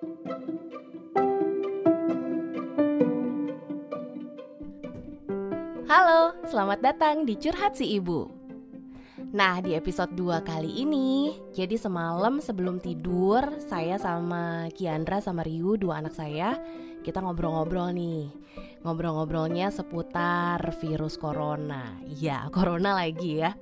Halo, 0.00 0.16
selamat 6.48 6.80
datang 6.80 7.28
di 7.28 7.36
Curhat 7.36 7.76
Si 7.76 8.00
Ibu. 8.00 8.24
Nah, 9.36 9.60
di 9.60 9.76
episode 9.76 10.16
2 10.16 10.40
kali 10.40 10.88
ini, 10.88 11.36
jadi 11.52 11.76
semalam 11.76 12.40
sebelum 12.40 12.80
tidur, 12.80 13.44
saya 13.60 14.00
sama 14.00 14.72
Kiandra 14.72 15.20
sama 15.20 15.44
Ryu, 15.44 15.76
dua 15.76 16.00
anak 16.00 16.16
saya, 16.16 16.56
kita 17.04 17.20
ngobrol-ngobrol 17.20 17.92
nih. 17.92 18.32
Ngobrol-ngobrolnya 18.80 19.68
seputar 19.68 20.64
virus 20.80 21.20
corona. 21.20 22.00
Ya, 22.08 22.48
corona 22.56 22.96
lagi 22.96 23.44
ya. 23.44 23.52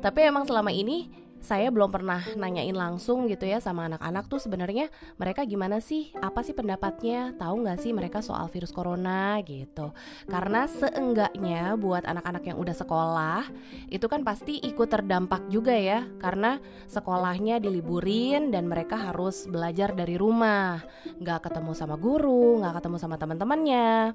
Tapi 0.00 0.32
emang 0.32 0.48
selama 0.48 0.72
ini 0.72 1.12
saya 1.38 1.72
belum 1.72 1.88
pernah 1.88 2.22
nanyain 2.36 2.74
langsung 2.74 3.30
gitu 3.30 3.46
ya 3.46 3.62
sama 3.62 3.88
anak-anak 3.88 4.26
tuh 4.26 4.42
sebenarnya 4.42 4.90
mereka 5.16 5.46
gimana 5.46 5.78
sih? 5.78 6.12
Apa 6.18 6.44
sih 6.44 6.52
pendapatnya? 6.52 7.34
Tahu 7.38 7.54
nggak 7.64 7.78
sih 7.80 7.90
mereka 7.94 8.20
soal 8.20 8.50
virus 8.52 8.74
corona 8.74 9.38
gitu? 9.46 9.94
Karena 10.26 10.66
seenggaknya 10.66 11.78
buat 11.78 12.04
anak-anak 12.04 12.42
yang 12.44 12.58
udah 12.58 12.76
sekolah 12.76 13.42
itu 13.88 14.06
kan 14.10 14.26
pasti 14.26 14.60
ikut 14.60 14.88
terdampak 14.90 15.46
juga 15.48 15.72
ya. 15.72 16.04
Karena 16.18 16.58
sekolahnya 16.90 17.62
diliburin 17.62 18.50
dan 18.50 18.66
mereka 18.68 18.98
harus 18.98 19.46
belajar 19.46 19.94
dari 19.94 20.18
rumah. 20.18 20.82
Nggak 21.18 21.50
ketemu 21.50 21.72
sama 21.72 21.96
guru 21.96 22.58
nggak 22.60 22.82
ketemu 22.82 22.96
sama 22.98 23.16
teman-temannya. 23.16 24.14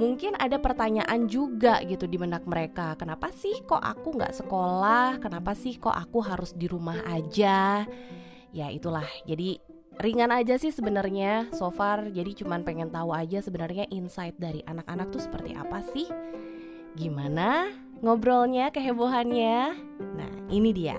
Mungkin 0.00 0.36
ada 0.38 0.56
pertanyaan 0.58 1.26
juga 1.30 1.80
gitu 1.86 2.08
di 2.08 2.16
benak 2.18 2.44
mereka. 2.48 2.98
Kenapa 2.98 3.30
sih 3.30 3.62
kok 3.64 3.80
aku 3.80 4.16
nggak 4.18 4.34
sekolah? 4.44 5.22
Kenapa 5.22 5.52
sih 5.54 5.76
kok 5.78 5.94
aku 5.94 6.24
harus 6.24 6.52
rumah 6.68 7.00
aja. 7.08 7.84
Ya 8.54 8.70
itulah. 8.70 9.06
Jadi 9.26 9.58
ringan 9.98 10.30
aja 10.34 10.58
sih 10.58 10.74
sebenarnya 10.74 11.50
so 11.54 11.70
far. 11.70 12.10
Jadi 12.10 12.42
cuman 12.42 12.66
pengen 12.66 12.90
tahu 12.90 13.14
aja 13.14 13.38
sebenarnya 13.42 13.86
insight 13.90 14.34
dari 14.38 14.62
anak-anak 14.66 15.10
tuh 15.10 15.22
seperti 15.22 15.54
apa 15.54 15.82
sih? 15.94 16.06
Gimana 16.94 17.70
ngobrolnya 18.02 18.70
kehebohannya? 18.70 19.74
Nah 20.14 20.32
ini 20.50 20.70
dia. 20.70 20.98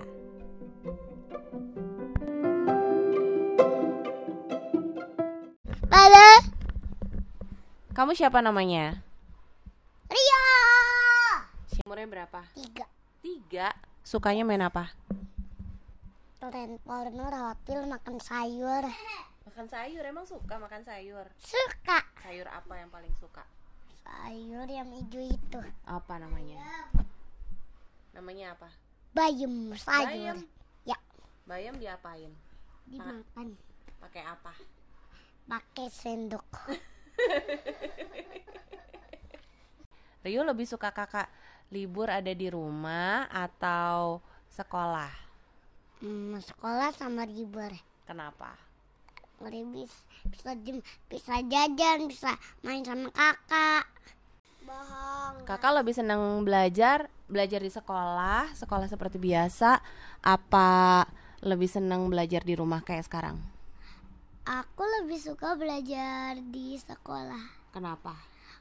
Halo, 5.88 6.29
kamu 7.95 8.11
siapa 8.19 8.44
namanya? 8.44 9.00
Ria. 10.11 10.44
umurnya 11.88 12.07
berapa? 12.07 12.41
Tiga. 12.52 12.85
tiga? 13.23 13.67
Sukanya 14.03 14.44
main 14.44 14.61
apa 14.61 14.91
Lempar 16.38 17.09
rapil 17.09 17.80
makan 17.86 18.17
sayur. 18.19 18.83
makan 19.45 19.66
sayur 19.66 20.03
emang 20.03 20.23
suka 20.23 20.58
makan 20.58 20.81
sayur 20.81 21.25
Suka. 21.38 22.02
sayur 22.19 22.45
apa 22.45 22.73
yang 22.75 22.89
paling 22.89 23.14
suka 23.16 23.45
Sayur 24.02 24.66
yang 24.66 24.89
hijau 24.89 25.22
itu. 25.22 25.59
apa 25.86 26.13
namanya 26.17 26.59
namanya 28.11 28.53
apa 28.53 28.67
Bayam 29.11 29.72
sayur. 29.75 30.11
Bayam. 30.11 30.38
Ya, 30.83 30.97
bayam 31.45 31.73
diapain 31.78 32.31
dimakan. 32.86 33.56
pakai 33.97 34.23
apa 34.23 34.53
Pakai 35.45 35.88
sendok. 35.88 36.44
Rio 40.22 40.41
lebih 40.41 40.66
suka 40.66 40.89
kakak 40.89 41.30
libur 41.69 42.09
ada 42.09 42.30
di 42.30 42.50
rumah 42.50 43.25
atau 43.30 44.22
sekolah 44.50 45.25
Hmm, 46.03 46.35
sekolah 46.39 46.91
sama 46.95 47.23
libur. 47.27 47.71
kenapa 48.05 48.53
Lebih 49.41 49.89
bisa 50.29 50.51
jem, 50.63 50.79
bisa 51.11 51.41
jajan, 51.43 52.07
bisa 52.07 52.31
main 52.63 52.85
sama 52.85 53.11
kakak. 53.11 53.83
Bohong. 54.66 55.45
kakak 55.45 55.77
lebih 55.77 55.93
senang 55.93 56.41
belajar 56.41 57.05
belajar 57.29 57.61
di 57.61 57.69
sekolah 57.69 58.50
sekolah 58.57 58.89
seperti 58.89 59.22
biasa 59.22 59.78
apa 60.25 61.05
lebih 61.45 61.69
senang 61.69 62.09
belajar 62.09 62.41
di 62.41 62.57
rumah 62.57 62.81
kayak 62.81 63.05
sekarang 63.05 63.38
Aku 64.45 64.85
lebih 65.01 65.17
suka 65.22 65.53
belajar 65.57 66.38
di 66.38 66.78
sekolah 66.78 67.65
kenapa 67.75 68.16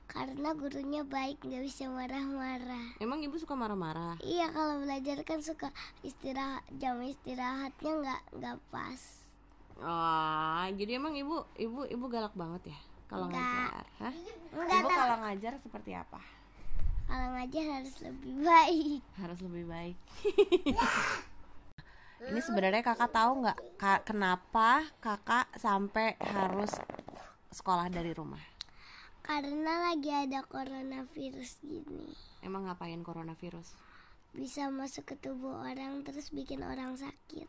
karena 0.04 0.52
gurunya 0.52 1.00
baik, 1.00 1.40
nggak 1.40 1.64
bisa 1.64 1.88
marah-marah. 1.88 2.92
emang 3.00 3.24
ibu 3.24 3.40
suka 3.40 3.56
marah-marah 3.56 4.20
Iya 4.20 4.52
kalau 4.52 4.84
belajar 4.84 5.24
kan 5.24 5.40
suka 5.40 5.72
istirahat 6.04 6.60
jam 6.76 7.00
istirahatnya 7.00 7.92
nggak 8.04 8.20
nggak 8.36 8.56
pas. 8.68 9.00
oh 9.80 10.66
jadi 10.76 11.00
emang 11.00 11.16
ibu 11.16 11.48
ibu 11.56 11.88
ibu 11.88 12.04
galak 12.06 12.36
banget 12.36 12.74
ya 12.74 12.78
kalau 13.08 13.32
ngajar 13.32 13.86
Hah? 13.96 14.14
Enggak 14.52 14.78
ibu 14.82 14.88
kalau 14.90 15.16
ngajar 15.24 15.52
seperti 15.56 15.90
apa 15.94 16.20
Kalau 17.04 17.28
ngajar 17.36 17.64
harus 17.80 17.96
lebih 18.00 18.32
baik. 18.40 19.00
harus 19.20 19.38
lebih 19.40 19.64
baik. 19.68 19.96
Ini 22.24 22.40
sebenarnya 22.40 22.80
kakak 22.80 23.12
tahu 23.12 23.44
nggak 23.44 23.58
kenapa 24.04 24.84
kakak 25.00 25.48
sampai 25.56 26.16
harus 26.20 26.72
sekolah 27.52 27.88
dari 27.88 28.12
rumah? 28.16 28.40
Karena 29.24 29.88
lagi 29.90 30.12
ada 30.12 30.44
coronavirus 30.44 31.64
gini. 31.64 32.12
Emang 32.44 32.68
ngapain 32.68 33.00
coronavirus? 33.00 33.72
Bisa 34.36 34.68
masuk 34.68 35.08
ke 35.08 35.16
tubuh 35.16 35.64
orang 35.64 36.04
terus 36.04 36.28
bikin 36.28 36.60
orang 36.60 36.92
sakit. 37.00 37.48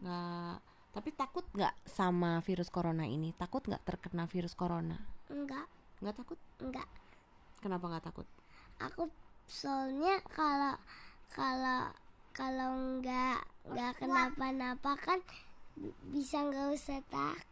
Nggak. 0.00 0.56
Tapi 0.90 1.10
takut 1.14 1.46
nggak 1.54 1.74
sama 1.86 2.38
virus 2.46 2.70
corona 2.70 3.02
ini? 3.02 3.34
Takut 3.34 3.66
nggak 3.66 3.82
terkena 3.82 4.30
virus 4.30 4.54
corona? 4.54 4.98
Enggak, 5.30 5.66
Nggak 5.98 6.16
takut? 6.22 6.38
enggak. 6.62 6.88
Kenapa 7.58 7.84
nggak 7.90 8.06
takut? 8.06 8.26
Aku 8.78 9.10
soalnya 9.50 10.22
kalau 10.30 10.74
kalau 11.34 11.90
kalau 12.30 12.70
enggak 12.78 13.42
enggak 13.66 13.92
kenapa-napa 13.98 14.94
kan 14.98 15.18
bisa 16.10 16.42
nggak 16.46 16.74
usah 16.74 17.02
takut. 17.10 17.49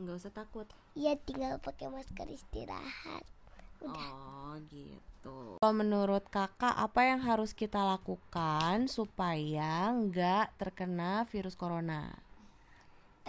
Nggak 0.00 0.16
usah 0.16 0.32
takut. 0.32 0.66
Iya 0.94 1.14
tinggal 1.20 1.60
pakai 1.60 1.90
masker 1.90 2.28
istirahat. 2.30 3.24
Udah. 3.80 4.10
Oh 4.12 4.54
gitu. 4.68 5.56
Kalau 5.60 5.74
menurut 5.76 6.24
kakak 6.28 6.72
apa 6.72 7.00
yang 7.04 7.20
harus 7.20 7.52
kita 7.52 7.80
lakukan 7.80 8.88
supaya 8.88 9.92
nggak 9.92 10.56
terkena 10.60 11.24
virus 11.28 11.56
corona? 11.56 12.12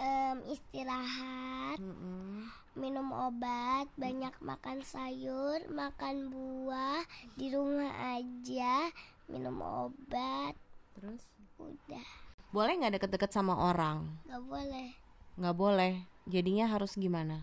Em, 0.00 0.40
istirahat, 0.48 1.76
Mm-mm. 1.76 2.48
minum 2.74 3.12
obat, 3.12 3.86
banyak 3.94 4.32
makan 4.40 4.80
sayur, 4.82 5.60
makan 5.68 6.32
buah, 6.32 7.04
di 7.36 7.52
rumah 7.52 8.16
aja, 8.16 8.88
minum 9.28 9.60
obat, 9.60 10.56
Terus 10.96 11.22
udah. 11.60 12.08
boleh 12.50 12.72
nggak 12.80 12.98
deket-deket 12.98 13.30
sama 13.30 13.52
orang? 13.54 14.08
Gak 14.26 14.42
boleh, 14.42 14.88
Nggak 15.36 15.56
boleh. 15.60 15.94
Jadinya 16.26 16.70
harus 16.70 16.94
gimana? 16.94 17.42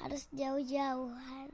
harus 0.00 0.24
jauh-jauhan. 0.32 1.48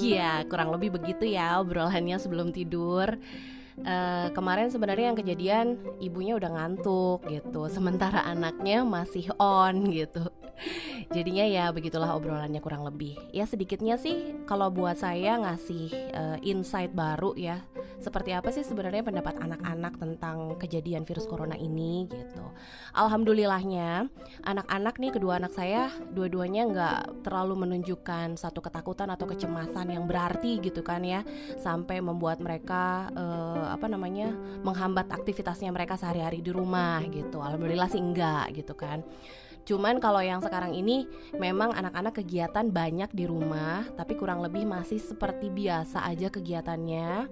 Iya, 0.00 0.46
kurang 0.48 0.72
lebih 0.74 0.96
begitu 0.96 1.28
ya 1.28 1.58
obrolannya 1.60 2.16
sebelum 2.16 2.54
tidur. 2.54 3.18
Eh, 3.80 4.28
kemarin 4.36 4.68
sebenarnya 4.68 5.12
yang 5.12 5.18
kejadian 5.18 5.66
ibunya 6.04 6.36
udah 6.36 6.50
ngantuk 6.52 7.24
gitu, 7.28 7.68
sementara 7.72 8.24
anaknya 8.28 8.84
masih 8.84 9.32
on 9.40 9.88
gitu. 9.92 10.24
Jadinya 11.16 11.44
ya 11.48 11.64
begitulah 11.72 12.12
obrolannya 12.16 12.60
kurang 12.60 12.84
lebih. 12.84 13.16
Ya 13.32 13.48
sedikitnya 13.48 13.96
sih 13.96 14.36
kalau 14.44 14.68
buat 14.68 15.00
saya 15.00 15.40
ngasih 15.40 15.84
eh, 15.92 16.38
insight 16.44 16.92
baru 16.92 17.36
ya. 17.36 17.60
Seperti 18.00 18.32
apa 18.32 18.48
sih 18.48 18.64
sebenarnya 18.64 19.04
pendapat 19.04 19.36
anak-anak 19.36 20.00
tentang 20.00 20.56
kejadian 20.56 21.04
virus 21.04 21.28
corona 21.28 21.54
ini 21.54 22.08
gitu. 22.08 22.44
Alhamdulillahnya 22.96 24.08
anak-anak 24.42 24.94
nih 24.96 25.12
kedua 25.12 25.36
anak 25.36 25.52
saya 25.52 25.92
dua-duanya 26.10 26.62
nggak 26.72 26.98
terlalu 27.28 27.68
menunjukkan 27.68 28.40
satu 28.40 28.64
ketakutan 28.64 29.12
atau 29.12 29.28
kecemasan 29.28 29.92
yang 29.92 30.08
berarti 30.08 30.58
gitu 30.64 30.80
kan 30.80 31.04
ya. 31.04 31.20
Sampai 31.60 32.00
membuat 32.00 32.40
mereka 32.40 33.12
eh, 33.12 33.66
apa 33.70 33.86
namanya 33.86 34.32
menghambat 34.64 35.12
aktivitasnya 35.12 35.68
mereka 35.70 36.00
sehari-hari 36.00 36.40
di 36.40 36.50
rumah 36.50 37.04
gitu. 37.12 37.38
Alhamdulillah 37.38 37.92
sih 37.92 38.00
enggak 38.00 38.56
gitu 38.56 38.72
kan 38.72 39.04
Cuman 39.64 40.02
kalau 40.02 40.20
yang 40.24 40.40
sekarang 40.42 40.74
ini 40.74 41.06
memang 41.36 41.72
anak-anak 41.74 42.22
kegiatan 42.22 42.66
banyak 42.68 43.10
di 43.12 43.24
rumah, 43.28 43.84
tapi 43.94 44.16
kurang 44.16 44.42
lebih 44.42 44.66
masih 44.66 44.98
seperti 44.98 45.52
biasa 45.52 46.04
aja 46.06 46.32
kegiatannya. 46.32 47.28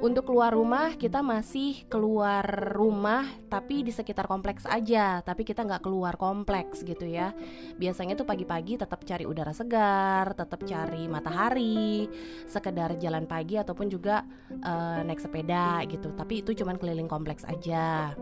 Untuk 0.00 0.28
keluar 0.28 0.52
rumah 0.52 0.96
kita 0.96 1.20
masih 1.24 1.84
keluar 1.88 2.44
rumah 2.72 3.24
tapi 3.48 3.84
di 3.84 3.92
sekitar 3.92 4.28
kompleks 4.28 4.64
aja, 4.68 5.20
tapi 5.24 5.44
kita 5.44 5.64
nggak 5.64 5.84
keluar 5.84 6.16
kompleks 6.16 6.84
gitu 6.84 7.04
ya. 7.04 7.32
Biasanya 7.76 8.16
tuh 8.16 8.28
pagi-pagi 8.28 8.80
tetap 8.80 9.04
cari 9.04 9.24
udara 9.24 9.52
segar, 9.52 10.32
tetap 10.36 10.60
cari 10.64 11.04
matahari, 11.08 12.08
sekedar 12.48 12.96
jalan 13.00 13.24
pagi 13.24 13.56
ataupun 13.56 13.88
juga 13.88 14.24
uh, 14.62 15.00
naik 15.04 15.20
sepeda 15.20 15.84
gitu. 15.88 16.12
Tapi 16.12 16.44
itu 16.44 16.52
cuman 16.56 16.76
keliling 16.76 17.08
kompleks 17.08 17.44
aja. 17.48 18.14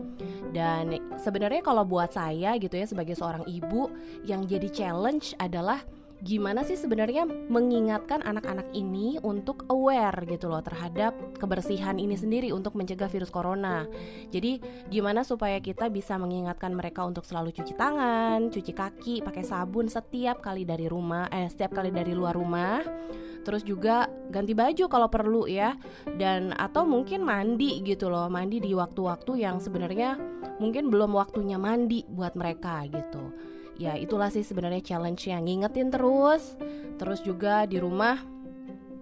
Dan 0.49 0.97
sebenarnya 1.21 1.61
kalau 1.61 1.85
buat 1.85 2.09
saya 2.09 2.57
gitu 2.57 2.73
ya 2.73 2.89
sebagai 2.89 3.13
seorang 3.13 3.45
ibu 3.45 3.89
yang 4.25 4.49
jadi 4.49 4.69
challenge 4.69 5.37
adalah 5.37 5.81
gimana 6.19 6.67
sih 6.67 6.75
sebenarnya 6.75 7.23
mengingatkan 7.27 8.19
anak-anak 8.27 8.67
ini 8.75 9.15
untuk 9.23 9.63
aware 9.71 10.27
gitu 10.27 10.51
loh 10.51 10.59
terhadap 10.59 11.15
kebersihan 11.39 11.95
ini 11.95 12.19
sendiri 12.19 12.51
untuk 12.51 12.75
mencegah 12.75 13.07
virus 13.07 13.31
corona. 13.31 13.87
Jadi 14.27 14.59
gimana 14.91 15.23
supaya 15.23 15.63
kita 15.63 15.87
bisa 15.87 16.19
mengingatkan 16.19 16.75
mereka 16.75 17.07
untuk 17.07 17.23
selalu 17.23 17.55
cuci 17.55 17.73
tangan, 17.79 18.51
cuci 18.51 18.71
kaki, 18.75 19.15
pakai 19.23 19.43
sabun 19.47 19.87
setiap 19.87 20.43
kali 20.43 20.67
dari 20.67 20.91
rumah, 20.91 21.31
eh 21.31 21.47
setiap 21.47 21.79
kali 21.79 21.91
dari 21.95 22.11
luar 22.11 22.35
rumah. 22.35 22.83
Terus 23.39 23.63
juga 23.63 24.11
ganti 24.27 24.51
baju 24.51 24.85
kalau 24.91 25.07
perlu 25.07 25.47
ya 25.47 25.79
dan 26.19 26.51
atau 26.51 26.83
mungkin 26.83 27.23
mandi 27.23 27.79
gitu 27.87 28.11
loh, 28.11 28.27
mandi 28.27 28.59
di 28.59 28.75
waktu-waktu 28.75 29.47
yang 29.47 29.63
sebenarnya 29.63 30.19
mungkin 30.59 30.91
belum 30.91 31.15
waktunya 31.15 31.55
mandi 31.55 32.03
buat 32.11 32.35
mereka 32.35 32.83
gitu 32.91 33.31
ya 33.79 33.95
itulah 33.95 34.27
sih 34.27 34.43
sebenarnya 34.43 34.83
challenge 34.83 35.31
yang 35.31 35.47
ngingetin 35.47 35.89
terus. 35.89 36.59
Terus 36.99 37.23
juga 37.23 37.63
di 37.63 37.79
rumah 37.79 38.19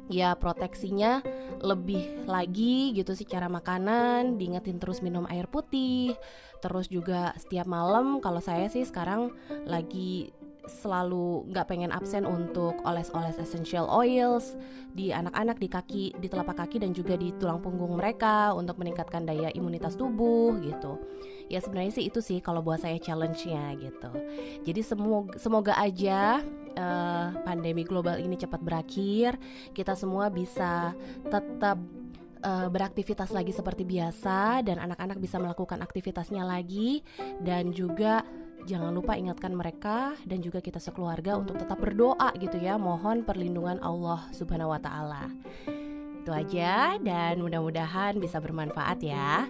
ya 0.07 0.37
proteksinya 0.39 1.19
lebih 1.59 2.29
lagi 2.29 2.95
gitu 2.95 3.11
sih 3.11 3.27
cara 3.27 3.51
makanan 3.51 4.39
diingetin 4.39 4.77
terus 4.77 5.01
minum 5.01 5.25
air 5.27 5.49
putih. 5.49 6.13
Terus 6.61 6.87
juga 6.87 7.33
setiap 7.35 7.65
malam 7.65 8.21
kalau 8.21 8.39
saya 8.39 8.69
sih 8.69 8.85
sekarang 8.85 9.33
lagi 9.65 10.31
selalu 10.67 11.47
nggak 11.51 11.67
pengen 11.67 11.91
absen 11.95 12.27
untuk 12.27 12.77
oles-oles 12.83 13.39
essential 13.39 13.87
oils 13.87 14.53
di 14.93 15.15
anak-anak 15.15 15.57
di 15.57 15.67
kaki 15.67 16.05
di 16.19 16.27
telapak 16.27 16.63
kaki 16.63 16.83
dan 16.83 16.91
juga 16.91 17.15
di 17.15 17.33
tulang 17.35 17.63
punggung 17.63 17.97
mereka 17.97 18.53
untuk 18.53 18.77
meningkatkan 18.77 19.25
daya 19.25 19.49
imunitas 19.55 19.95
tubuh 19.95 20.59
gitu. 20.61 20.99
Ya 21.47 21.63
sebenarnya 21.63 21.95
sih 21.95 22.05
itu 22.11 22.19
sih 22.19 22.43
kalau 22.43 22.59
buat 22.61 22.83
saya 22.83 22.99
challenge-nya 22.99 23.79
gitu. 23.79 24.11
Jadi 24.67 24.81
semoga 24.83 25.39
semoga 25.39 25.73
aja 25.79 26.43
uh, 26.77 27.27
pandemi 27.41 27.87
global 27.87 28.21
ini 28.21 28.37
cepat 28.37 28.61
berakhir 28.61 29.39
kita 29.73 29.97
semua 29.97 30.29
bisa 30.29 30.93
tetap 31.25 31.79
uh, 32.43 32.67
beraktivitas 32.69 33.33
lagi 33.33 33.51
seperti 33.53 33.83
biasa 33.87 34.61
dan 34.61 34.77
anak-anak 34.81 35.17
bisa 35.17 35.41
melakukan 35.41 35.81
aktivitasnya 35.81 36.43
lagi 36.45 37.01
dan 37.41 37.73
juga 37.73 38.21
jangan 38.67 38.91
lupa 38.91 39.15
ingatkan 39.15 39.55
mereka 39.55 40.19
dan 40.27 40.43
juga 40.43 40.59
kita 40.59 40.83
sekeluarga 40.83 41.39
untuk 41.39 41.55
tetap 41.55 41.79
berdoa 41.79 42.35
gitu 42.35 42.59
ya 42.59 42.75
mohon 42.75 43.23
perlindungan 43.23 43.79
Allah 43.79 44.27
Subhanahu 44.35 44.75
wa 44.75 44.81
taala 44.83 45.31
itu 46.27 46.35
aja 46.35 46.99
dan 46.99 47.39
mudah-mudahan 47.39 48.19
bisa 48.19 48.43
bermanfaat 48.43 48.99
ya. 48.99 49.47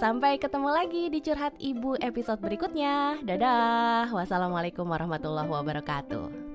Sampai 0.00 0.40
ketemu 0.40 0.72
lagi 0.72 1.12
di 1.12 1.20
Curhat 1.20 1.60
Ibu 1.60 2.00
episode 2.00 2.40
berikutnya. 2.40 3.20
Dadah. 3.20 4.08
Wassalamualaikum 4.16 4.88
warahmatullahi 4.88 5.52
wabarakatuh. 5.52 6.45